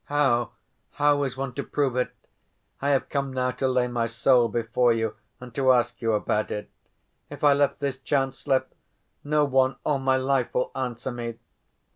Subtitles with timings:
[0.05, 0.53] How,
[0.93, 2.09] how is one to prove it?
[2.81, 6.49] I have come now to lay my soul before you and to ask you about
[6.49, 6.71] it.
[7.29, 8.73] If I let this chance slip,
[9.23, 11.35] no one all my life will answer me.